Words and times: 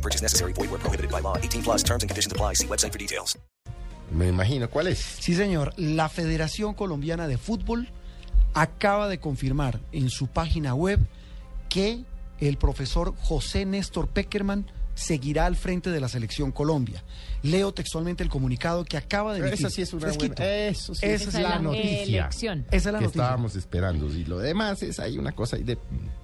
No 0.00 0.02
purchase 0.02 0.22
necessary. 0.22 0.52
Void 0.54 0.70
where 0.70 0.78
prohibited 0.80 1.10
by 1.10 1.20
law. 1.20 1.36
18 1.36 1.62
plus 1.62 1.82
terms 1.82 2.02
and 2.02 2.08
conditions 2.10 2.32
apply. 2.32 2.54
See 2.54 2.66
website 2.66 2.92
for 2.92 2.98
details. 2.98 3.36
Me 4.10 4.28
imagino, 4.28 4.68
¿cuál 4.68 4.88
es? 4.88 4.98
Sí, 5.20 5.34
señor. 5.34 5.72
La 5.76 6.08
Federación 6.08 6.74
Colombiana 6.74 7.28
de 7.28 7.36
Fútbol 7.38 7.88
acaba 8.54 9.08
de 9.08 9.20
confirmar 9.20 9.78
en 9.92 10.08
su 10.10 10.26
página 10.26 10.74
web 10.74 10.98
que 11.68 12.02
el 12.40 12.56
profesor 12.56 13.14
José 13.20 13.66
Néstor 13.66 14.08
Peckerman 14.08 14.66
seguirá 14.94 15.46
al 15.46 15.54
frente 15.54 15.90
de 15.90 16.00
la 16.00 16.08
selección 16.08 16.50
Colombia. 16.50 17.04
Leo 17.42 17.72
textualmente 17.72 18.22
el 18.24 18.28
comunicado 18.30 18.84
que 18.84 18.96
acaba 18.96 19.32
de 19.32 19.38
emitir. 19.40 19.58
Esa 19.60 19.70
sí 19.70 19.82
es 19.82 19.92
una 19.92 20.02
Fresquito. 20.02 20.34
buena, 20.42 20.52
eso 20.52 20.94
sí 20.94 21.06
Esa 21.06 21.28
es 21.28 21.34
es 21.34 21.34
la 21.42 21.48
la 21.50 21.58
noticia 21.60 22.22
elección. 22.22 22.66
Esa 22.72 22.76
es 22.76 22.84
la 22.86 22.98
que 22.98 23.04
noticia. 23.04 23.22
estábamos 23.22 23.54
esperando. 23.54 24.06
Y 24.12 24.24
lo 24.24 24.38
demás 24.38 24.82
es 24.82 24.98
hay 24.98 25.18
una 25.18 25.32
cosa 25.32 25.56
ahí 25.56 25.62
de 25.62 25.78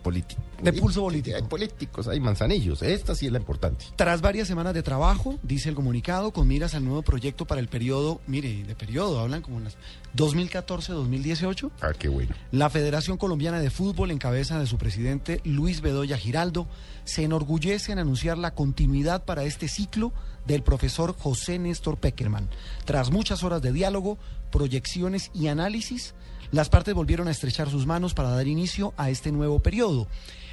político. 0.06 0.40
De 0.62 0.72
pulso 0.72 1.00
político. 1.00 1.36
Hay 1.36 1.42
políticos, 1.42 2.06
hay 2.06 2.20
manzanillos. 2.20 2.80
Esta 2.80 3.16
sí 3.16 3.26
es 3.26 3.32
la 3.32 3.38
importante. 3.38 3.86
Tras 3.96 4.20
varias 4.20 4.46
semanas 4.46 4.72
de 4.72 4.84
trabajo, 4.84 5.36
dice 5.42 5.68
el 5.68 5.74
comunicado, 5.74 6.30
con 6.30 6.46
miras 6.46 6.76
al 6.76 6.84
nuevo 6.84 7.02
proyecto 7.02 7.44
para 7.44 7.60
el 7.60 7.66
periodo, 7.66 8.20
mire, 8.28 8.62
de 8.62 8.76
periodo, 8.76 9.18
hablan 9.18 9.42
como 9.42 9.58
en 9.58 9.64
las 9.64 9.76
2014-2018. 10.14 11.72
Ah, 11.80 11.90
qué 11.98 12.08
bueno. 12.08 12.36
La 12.52 12.70
Federación 12.70 13.16
Colombiana 13.16 13.58
de 13.58 13.68
Fútbol, 13.68 14.12
en 14.12 14.18
cabeza 14.18 14.60
de 14.60 14.66
su 14.66 14.78
presidente 14.78 15.40
Luis 15.42 15.80
Bedoya 15.80 16.16
Giraldo, 16.16 16.68
se 17.02 17.24
enorgullece 17.24 17.90
en 17.90 17.98
anunciar 17.98 18.38
la 18.38 18.54
continuidad 18.54 19.24
para 19.24 19.42
este 19.42 19.66
ciclo 19.66 20.12
del 20.46 20.62
profesor 20.62 21.16
José 21.18 21.58
Néstor 21.58 21.96
Peckerman. 21.96 22.48
Tras 22.84 23.10
muchas 23.10 23.42
horas 23.42 23.60
de 23.60 23.72
diálogo, 23.72 24.18
proyecciones 24.50 25.30
y 25.34 25.48
análisis, 25.48 26.14
las 26.52 26.68
partes 26.68 26.94
volvieron 26.94 27.28
a 27.28 27.32
estrechar 27.32 27.68
sus 27.70 27.86
manos 27.86 28.14
para 28.14 28.30
dar 28.30 28.46
inicio 28.46 28.94
a 28.96 29.10
este 29.10 29.32
nuevo 29.32 29.60
periodo. 29.60 30.06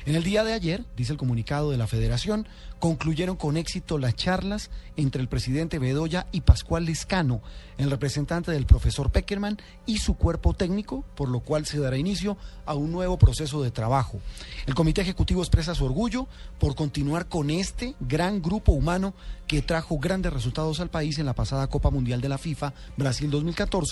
En 0.06 0.16
el 0.16 0.24
día 0.24 0.44
de 0.44 0.52
ayer, 0.52 0.84
dice 0.98 1.14
el 1.14 1.18
comunicado 1.18 1.72
de 1.72 1.78
la 1.78 1.88
Federación, 1.88 2.46
concluyeron 2.80 3.38
con 3.38 3.56
éxito 3.56 3.98
las 3.98 4.16
charlas 4.16 4.70
entre 4.98 5.22
el 5.22 5.30
presidente 5.30 5.80
Bedoya 5.80 6.28
y 6.34 6.42
Pascual 6.42 6.84
Lescano, 6.84 7.42
el 7.78 7.90
representante 7.90 8.52
del 8.52 8.66
profesor 8.66 9.10
Peckerman 9.12 9.58
y 9.86 10.00
su 10.00 10.16
cuerpo 10.16 10.54
técnico, 10.54 11.06
por 11.16 11.30
lo 11.30 11.40
cual 11.40 11.66
se 11.66 11.80
dará 11.80 11.96
inicio 11.96 12.36
a 12.66 12.74
un 12.74 12.92
nuevo 12.92 13.18
proceso 13.18 13.64
de 13.64 13.72
trabajo. 13.72 14.20
El 14.66 14.76
comité 14.76 15.00
ejecutivo 15.00 15.42
expresa 15.42 15.74
su 15.74 15.86
orgullo 15.86 16.28
por 16.60 16.76
continuar 16.76 17.30
con 17.30 17.50
este 17.50 17.96
gran 18.02 18.42
grupo 18.42 18.74
humano 18.74 19.14
que 19.48 19.62
trajo 19.62 20.00
grandes 20.00 20.34
resultados 20.34 20.82
al 20.82 20.90
país 20.90 21.18
en 21.18 21.26
la 21.26 21.36
pasada 21.36 21.68
Copa 21.68 21.92
Mundial 21.92 22.20
de 22.20 22.30
la 22.30 22.38
FIFA 22.38 22.74
Brasil 22.98 23.32
2014 23.32 23.83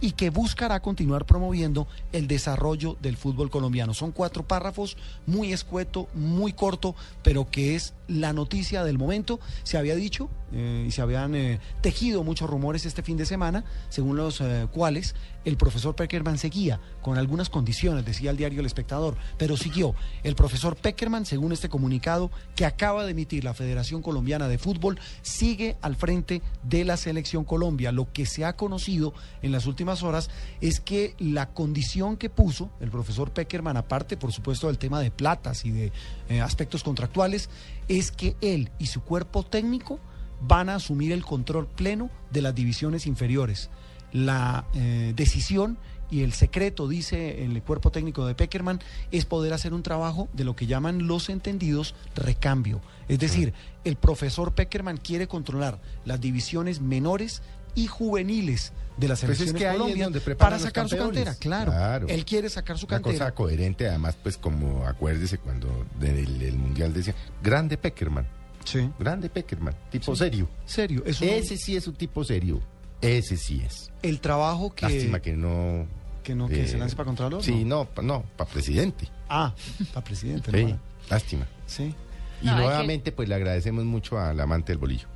y 0.00 0.12
que 0.12 0.30
buscará 0.30 0.80
continuar 0.80 1.24
promoviendo 1.24 1.86
el 2.12 2.26
desarrollo 2.28 2.96
del 3.00 3.16
fútbol 3.16 3.50
colombiano. 3.50 3.94
Son 3.94 4.12
cuatro 4.12 4.46
párrafos, 4.46 4.96
muy 5.26 5.52
escueto, 5.52 6.08
muy 6.14 6.52
corto, 6.52 6.94
pero 7.22 7.50
que 7.50 7.74
es 7.74 7.94
la 8.08 8.32
noticia 8.32 8.84
del 8.84 8.98
momento. 8.98 9.38
Se 9.62 9.78
había 9.78 9.94
dicho 9.94 10.28
eh, 10.52 10.86
y 10.88 10.90
se 10.90 11.02
habían 11.02 11.34
eh, 11.34 11.60
tejido 11.82 12.24
muchos 12.24 12.48
rumores 12.48 12.86
este 12.86 13.02
fin 13.02 13.16
de 13.16 13.26
semana, 13.26 13.64
según 13.90 14.16
los 14.16 14.40
eh, 14.40 14.66
cuales 14.72 15.14
el 15.44 15.56
profesor 15.56 15.94
Peckerman 15.94 16.38
seguía 16.38 16.80
con 17.02 17.16
algunas 17.16 17.48
condiciones, 17.48 18.04
decía 18.04 18.30
el 18.30 18.36
diario 18.36 18.60
El 18.60 18.66
Espectador, 18.66 19.16
pero 19.36 19.56
siguió. 19.56 19.94
El 20.22 20.34
profesor 20.34 20.76
Peckerman, 20.76 21.26
según 21.26 21.52
este 21.52 21.68
comunicado 21.68 22.30
que 22.54 22.66
acaba 22.66 23.04
de 23.04 23.12
emitir 23.12 23.44
la 23.44 23.54
Federación 23.54 24.02
Colombiana 24.02 24.48
de 24.48 24.58
Fútbol, 24.58 24.98
sigue 25.22 25.76
al 25.80 25.96
frente 25.96 26.42
de 26.62 26.84
la 26.84 26.96
selección 26.96 27.44
Colombia. 27.44 27.92
Lo 27.92 28.12
que 28.12 28.26
se 28.26 28.44
ha 28.44 28.54
conocido 28.54 29.14
en 29.42 29.52
las 29.52 29.66
últimas 29.66 30.02
horas 30.02 30.30
es 30.60 30.80
que 30.80 31.14
la 31.18 31.50
condición 31.50 32.16
que 32.16 32.30
puso 32.30 32.70
el 32.80 32.90
profesor 32.90 33.30
Peckerman, 33.30 33.76
aparte 33.76 34.16
por 34.16 34.32
supuesto 34.32 34.66
del 34.66 34.78
tema 34.78 35.00
de 35.00 35.10
platas 35.10 35.64
y 35.64 35.70
de 35.70 35.92
eh, 36.28 36.40
aspectos 36.40 36.82
contractuales, 36.82 37.50
es 37.88 38.12
que 38.12 38.36
él 38.40 38.70
y 38.78 38.86
su 38.86 39.02
cuerpo 39.02 39.42
técnico 39.42 40.00
van 40.40 40.68
a 40.68 40.76
asumir 40.76 41.12
el 41.12 41.24
control 41.24 41.66
pleno 41.66 42.10
de 42.30 42.42
las 42.42 42.54
divisiones 42.54 43.06
inferiores. 43.06 43.70
La 44.12 44.66
eh, 44.74 45.12
decisión 45.14 45.78
y 46.10 46.22
el 46.22 46.32
secreto, 46.32 46.88
dice 46.88 47.44
el 47.44 47.62
cuerpo 47.62 47.90
técnico 47.90 48.26
de 48.26 48.34
Peckerman, 48.34 48.80
es 49.10 49.24
poder 49.24 49.52
hacer 49.52 49.74
un 49.74 49.82
trabajo 49.82 50.28
de 50.32 50.44
lo 50.44 50.56
que 50.56 50.66
llaman 50.66 51.06
los 51.06 51.28
entendidos 51.28 51.94
recambio. 52.14 52.80
Es 53.08 53.18
decir, 53.18 53.52
el 53.84 53.96
profesor 53.96 54.54
Peckerman 54.54 54.96
quiere 54.96 55.28
controlar 55.28 55.80
las 56.04 56.20
divisiones 56.20 56.80
menores 56.80 57.42
y 57.74 57.86
juveniles 57.86 58.72
de 58.96 59.08
la 59.08 59.14
Pues 59.14 59.22
es 59.30 59.38
selección 59.38 59.56
que 59.56 59.78
Colombia 59.78 60.04
donde 60.04 60.20
para 60.34 60.58
sacar 60.58 60.88
su 60.88 60.96
cantera. 60.96 61.34
Claro, 61.36 61.70
Claro. 61.72 62.06
él 62.08 62.24
quiere 62.24 62.48
sacar 62.50 62.76
su 62.78 62.86
Una 62.86 62.96
cantera. 62.96 63.18
cosa 63.26 63.34
coherente, 63.34 63.88
además, 63.88 64.16
pues 64.22 64.36
como 64.36 64.84
acuérdese 64.86 65.38
cuando 65.38 65.86
del 66.00 66.42
el 66.42 66.56
Mundial 66.56 66.92
decía, 66.92 67.14
grande 67.42 67.76
Peckerman, 67.76 68.26
Sí. 68.64 68.90
grande 68.98 69.28
Peckerman, 69.30 69.74
tipo 69.90 70.14
serio. 70.16 70.48
Serio, 70.66 71.02
es 71.06 71.20
un- 71.20 71.28
Ese 71.28 71.56
sí 71.56 71.76
es 71.76 71.86
un 71.86 71.94
tipo 71.94 72.24
serio. 72.24 72.60
Ese 73.00 73.36
sí 73.36 73.62
es. 73.64 73.92
el 74.02 74.20
trabajo 74.20 74.74
que, 74.74 74.86
Lástima 74.86 75.20
que 75.20 75.32
no... 75.36 75.86
que 76.24 76.34
no 76.34 76.48
que 76.48 76.64
eh, 76.64 76.68
se 76.68 76.76
lance 76.76 76.96
para 76.96 77.06
Contralor. 77.06 77.42
Sí, 77.44 77.64
¿no? 77.64 77.76
no, 77.76 77.84
pa- 77.86 78.02
no, 78.02 78.24
para 78.36 78.50
presidente. 78.50 79.08
Ah, 79.28 79.54
para 79.94 80.04
presidente. 80.04 80.50
Sí, 80.50 80.64
¿no? 80.72 80.78
lástima. 81.08 81.46
Sí. 81.66 81.94
Y 82.42 82.46
No, 82.46 82.52
hay 82.52 82.58
que- 82.58 82.64
nuevamente, 82.64 83.12
pues 83.12 83.28
le 83.28 83.34
agradecemos 83.36 83.84
mucho 83.84 84.18
al 84.18 84.38
amante 84.40 84.72
del 84.72 84.78
bolillo, 84.78 85.06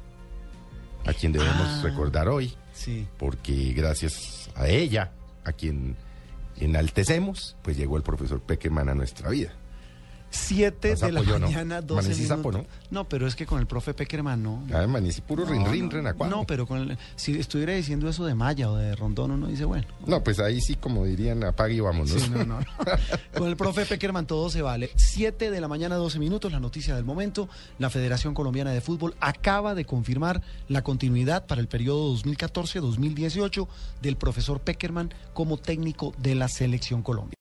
a 1.07 1.13
quien 1.13 1.33
debemos 1.33 1.67
Ah. 1.67 1.81
recordar 1.83 2.29
hoy, 2.29 2.55
Sí. 2.73 3.07
porque 3.19 3.73
gracias 3.75 4.51
a 4.55 4.69
ella, 4.69 5.13
a 5.45 5.53
quien 5.53 5.97
enaltecemos, 6.57 7.57
pues 7.63 7.77
llegó 7.77 7.97
el 7.97 8.03
profesor 8.03 8.41
Peckerman 8.41 8.89
a 8.89 8.95
nuestra 8.95 9.31
vida. 9.31 9.53
7 10.33 10.95
No 11.01 11.07
de 11.07 11.13
la 11.13 11.23
no. 11.23 11.39
mañana, 11.41 11.81
12 11.83 12.01
Amanecí 12.01 12.23
minutos. 12.23 12.39
sapo, 12.39 12.53
¿no? 12.53 12.67
¿no? 12.91 13.09
pero 13.09 13.27
es 13.27 13.37
que 13.37 13.47
con 13.47 13.61
el 13.61 13.67
profe 13.67 13.95
Peckerman 13.95 14.43
no. 14.43 14.65
Ni 15.01 15.13
si 15.13 15.21
puro 15.21 15.45
rin, 15.45 15.63
No, 15.63 15.71
rin, 15.71 15.85
no, 15.87 15.91
renacuajo. 15.93 16.31
No, 16.35 16.45
pero 16.47 16.67
con 16.67 16.79
el- 16.79 16.99
si 17.17 17.39
estuviera 17.39 17.73
diciendo 17.75 18.09
eso 18.09 18.25
de 18.25 18.35
Maya 18.35 18.71
o 18.71 18.77
de 18.77 18.97
Rondón, 18.97 19.31
uno 19.33 19.47
dice, 19.47 19.65
bueno. 19.65 19.87
No, 20.07 20.25
pues 20.25 20.41
ahí 20.41 20.61
sí, 20.61 20.75
como 20.77 21.05
dirían, 21.05 21.45
apague 21.45 21.75
y 21.75 21.81
vámonos. 21.81 22.11
Sí, 22.11 22.31
no, 22.31 22.45
no. 22.45 22.59
Con 23.37 23.49
el 23.49 23.57
profe 23.57 23.85
Peckerman 23.87 24.27
todo 24.27 24.49
se 24.51 24.63
vale. 24.63 24.91
7 24.97 25.51
de 25.51 25.61
la 25.61 25.69
mañana, 25.69 25.97
12 25.97 26.19
minutos, 26.19 26.51
la 26.53 26.61
noticia 26.61 26.95
del 26.95 27.05
momento. 27.05 27.49
La 27.79 27.91
Federación 27.91 28.35
Colombiana 28.35 28.71
de 28.73 28.81
Fútbol 28.81 29.15
acaba 29.21 29.75
de 29.75 29.85
confirmar 29.85 30.43
la 30.69 30.83
continuidad 30.83 31.47
para 31.47 31.61
el 31.61 31.69
periodo 31.69 32.13
2014-2018 32.17 33.69
del 34.01 34.17
profesor 34.17 34.61
Peckerman 34.61 35.13
como 35.33 35.57
técnico 35.59 36.15
de 36.19 36.35
la 36.35 36.49
Selección 36.49 37.03
Colombia. 37.03 37.31